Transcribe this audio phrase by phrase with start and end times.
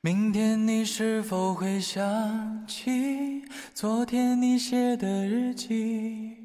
[0.00, 3.42] 明天你是否会想起
[3.74, 6.36] 昨天你写的日记？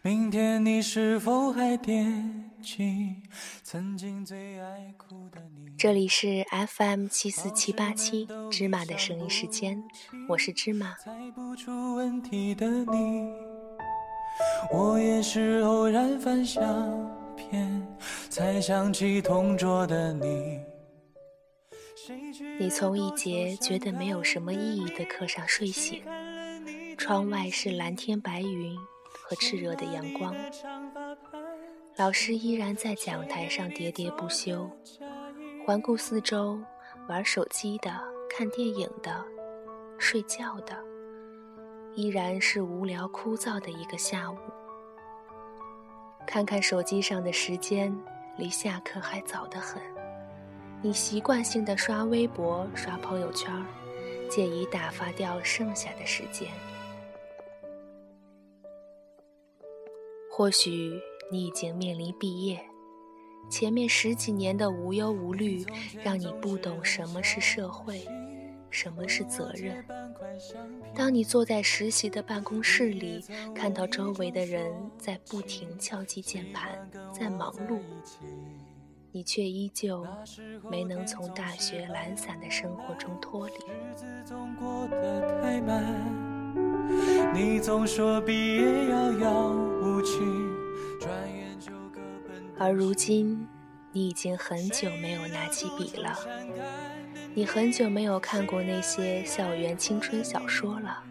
[0.00, 3.16] 明天你是否还惦记
[3.62, 5.70] 曾经最爱哭的你？
[5.76, 9.84] 这里是 FM 七四七八七芝麻的声音时间，
[10.26, 10.94] 我是芝麻。
[11.04, 13.34] 猜不出问题的你，
[14.72, 16.64] 我也是偶然翻相
[17.36, 17.86] 片，
[18.30, 20.58] 才想起同桌的你。
[22.58, 26.02] 你从一节觉得没有什么意义的课上睡醒，
[26.96, 28.76] 窗外是蓝天白云
[29.12, 30.34] 和炽热的阳光，
[31.96, 34.70] 老师依然在讲台上喋喋不休，
[35.64, 36.58] 环顾四周，
[37.08, 37.90] 玩手机的、
[38.30, 39.24] 看电影的、
[39.98, 40.76] 睡觉的，
[41.94, 44.36] 依然是无聊枯燥的一个下午。
[46.26, 47.96] 看看手机上的时间，
[48.36, 49.95] 离下课还早得很。
[50.86, 53.52] 你习惯性的刷微博、刷朋友圈，
[54.30, 56.48] 借以打发掉剩下的时间。
[60.30, 60.92] 或许
[61.28, 62.64] 你已经面临毕业，
[63.50, 65.66] 前面十几年的无忧无虑，
[66.04, 68.06] 让你不懂什么是社会，
[68.70, 69.84] 什么是责任。
[70.94, 73.24] 当你坐在实习的办公室里，
[73.56, 77.80] 看到周围的人在不停敲击键盘，在忙碌。
[79.16, 80.06] 你却依旧
[80.70, 83.54] 没能从大学懒散的生活中脱离。
[92.58, 93.48] 而如今，
[93.90, 96.14] 你已经很久没有拿起笔了，
[97.32, 101.02] 你很久没有看过那些校园青春小说了，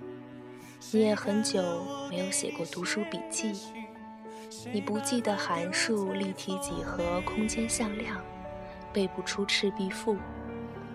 [0.92, 3.52] 你也很久没有写过读书笔记。
[4.72, 8.20] 你不记得函数、立体几何、空间向量，
[8.92, 10.14] 背不出《赤壁赋》，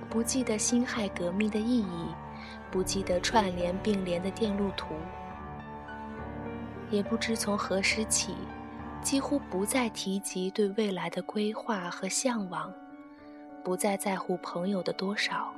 [0.08, 2.06] 不记得辛亥革命的意义，
[2.70, 4.94] 不记得串联并联的电路图，
[6.90, 8.34] 也不知从何时起，
[9.02, 12.72] 几乎不再提及对未来的规划和向往，
[13.62, 15.52] 不再在乎朋友的多少，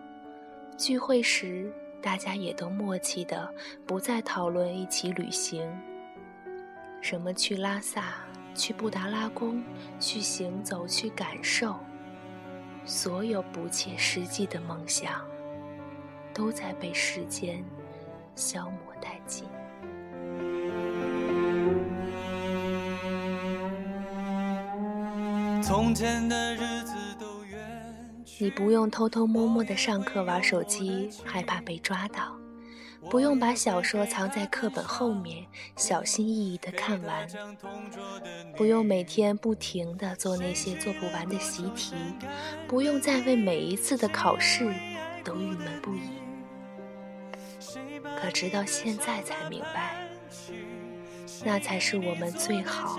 [0.77, 3.53] 聚会时大家也都默契的
[3.87, 5.71] 不再讨论一起旅行。
[7.03, 8.15] 什么去拉萨，
[8.55, 9.63] 去布达拉宫，
[9.99, 11.75] 去行走，去感受，
[12.87, 15.21] 所有不切实际的梦想，
[16.33, 17.63] 都在被时间
[18.37, 19.45] 消磨殆尽。
[25.61, 27.59] 从前的日子都远，
[28.39, 32.42] 你不用偷偷摸摸的上课玩手机，害怕被抓到。
[33.11, 35.45] 不用把小说藏在课本后面，
[35.77, 37.27] 小心翼翼地看完；
[38.57, 41.95] 不用每天不停地做那些做不完的习题；
[42.67, 44.73] 不用再为每一次的考试
[45.23, 46.01] 都郁闷不已。
[48.17, 50.07] 可直到现在才明白，
[51.45, 52.99] 那才是我们最好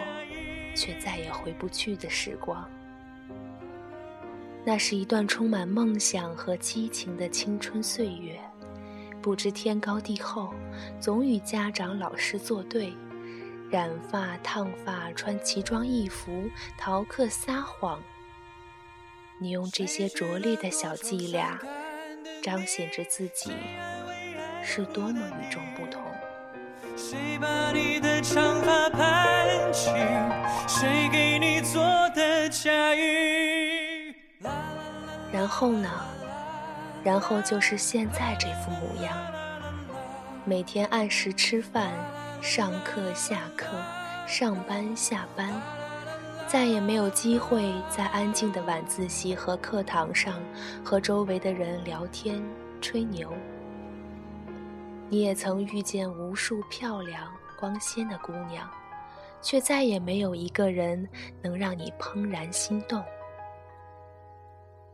[0.75, 2.70] 却再也回不去的时光。
[4.66, 8.40] 那是一段充满梦想和激情的青春岁月。
[9.23, 10.53] 不知天高地厚，
[11.00, 12.94] 总与家长、老师作对，
[13.72, 16.44] 染发、烫发，穿奇装异服，
[16.78, 18.03] 逃课、撒谎。
[19.39, 21.57] 你用这些拙劣的小伎俩，
[22.41, 23.53] 彰显着自己
[24.61, 26.03] 是多么与众不同。
[26.97, 29.90] 谁把你的长发盘起？
[30.67, 34.13] 谁给你做的嫁衣？
[35.31, 35.90] 然后呢？
[37.03, 39.14] 然后就是现在这副模样，
[40.46, 41.91] 每天按时吃饭、
[42.41, 43.68] 上课、下课、
[44.25, 45.53] 上班、下班，
[46.47, 50.36] 再也没有机会在安静的晚自习和课堂上
[50.84, 52.41] 和周围的人聊天、
[52.80, 53.31] 吹牛。
[55.09, 58.68] 你也曾遇见无数漂亮、光鲜的姑娘，
[59.41, 61.08] 却再也没有一个人
[61.41, 63.03] 能让你怦然心动。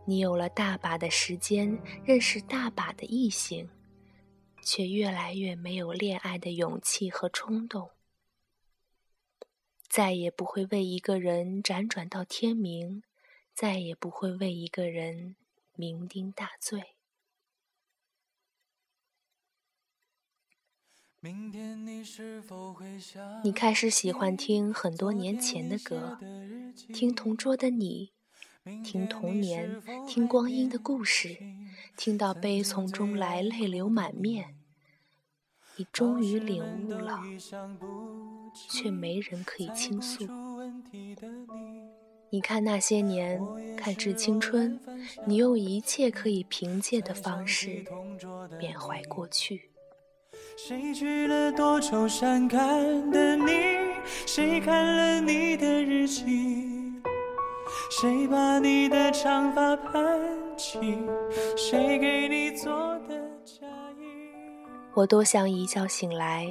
[0.10, 3.70] 你有了大把的时间认识大把的异性，
[4.64, 7.92] 却越来越没有恋爱的勇气和冲动，
[9.88, 13.04] 再也不会为一个人辗转到天明，
[13.54, 15.36] 再也不会为一个人
[15.78, 16.96] 酩酊大醉。
[23.44, 26.18] 你开始喜欢听很多年前的歌，
[26.92, 28.12] 听同桌的你。
[28.84, 31.38] 听童年，听光阴的故事，
[31.96, 34.56] 听到悲从中来，泪流满面。
[35.78, 37.22] 你终于领悟了，
[38.70, 40.28] 却没人可以倾诉。
[42.32, 43.42] 你看那些年，
[43.76, 44.80] 看致青春，
[45.26, 47.84] 你用一切可以凭借的方式
[48.60, 49.72] 缅怀过去。
[50.58, 53.54] 谁去了多愁善感的你？
[54.28, 56.69] 谁看了你的日记？
[58.02, 60.18] 谁把你的长发盘
[60.56, 60.80] 起？
[61.58, 63.68] 谁给你做的嫁
[63.98, 64.32] 衣？
[64.94, 66.48] 我多想一觉醒来，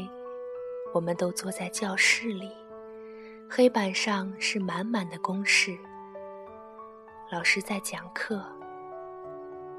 [0.93, 2.51] 我们都坐在教室里。
[3.49, 5.75] 黑板上是满满的公式，
[7.33, 8.45] 老师在讲课，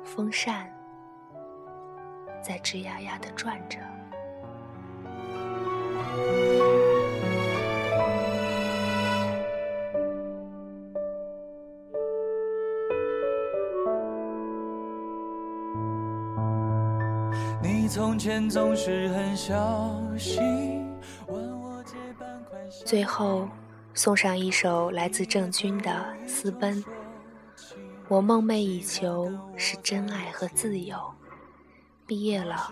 [0.03, 0.75] 风扇
[2.41, 3.77] 在吱呀呀的转着。
[17.89, 20.87] 从前总是很小心。
[22.85, 23.49] 最后，
[23.95, 25.89] 送上一首来自郑钧的
[26.27, 26.77] 《私奔》。
[28.07, 30.95] 我梦寐以求是真爱和自由。
[32.05, 32.71] 毕业了，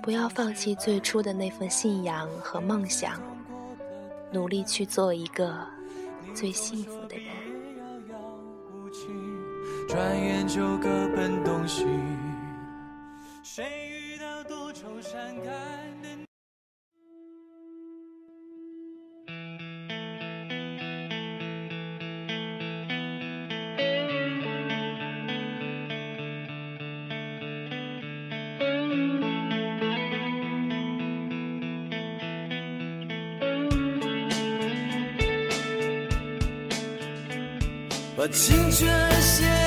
[0.00, 3.20] 不要放弃最初的那份信仰和梦想，
[4.30, 5.58] 努力去做一个
[6.32, 7.26] 最幸福的人。
[9.88, 11.84] 转眼就各奔东西。
[13.42, 13.64] 谁
[14.78, 15.46] 愁善感
[16.02, 16.08] 的？
[38.14, 38.88] 把青春
[39.22, 39.65] 献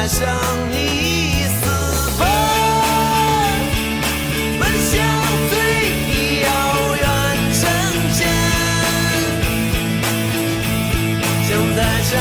[0.00, 0.28] 带上
[0.70, 1.66] 你私
[2.16, 2.22] 奔，
[4.60, 4.62] 奔
[4.92, 4.94] 向
[5.50, 5.52] 最
[6.40, 6.46] 遥
[6.94, 7.02] 远
[7.52, 7.60] 城
[8.16, 8.20] 镇。
[11.48, 12.14] 想带上